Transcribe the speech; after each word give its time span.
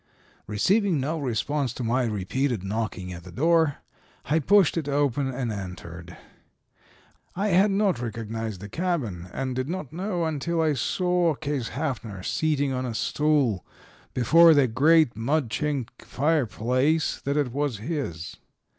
"Receiving 0.47 0.99
no 0.99 1.19
response 1.19 1.73
to 1.75 1.83
my 1.83 2.05
repeated 2.05 2.63
knockings 2.63 3.13
at 3.13 3.23
the 3.23 3.31
door, 3.31 3.75
I 4.25 4.39
pushed 4.39 4.75
it 4.75 4.89
open 4.89 5.27
and 5.31 5.51
entered. 5.51 6.17
I 7.35 7.49
had 7.49 7.69
not 7.69 8.01
recognized 8.01 8.61
the 8.61 8.67
cabin 8.67 9.29
and 9.31 9.55
did 9.55 9.69
not 9.69 9.93
know 9.93 10.25
until 10.25 10.59
I 10.59 10.73
saw 10.73 11.35
Case 11.35 11.69
Haffner 11.69 12.23
sitting 12.23 12.73
on 12.73 12.83
a 12.83 12.95
stool 12.95 13.63
before 14.15 14.55
the 14.55 14.67
great 14.67 15.15
mud 15.15 15.51
chinked 15.51 16.03
fire 16.03 16.47
place, 16.47 17.21
that 17.23 17.37
it 17.37 17.51
was 17.51 17.77
his. 17.77 18.37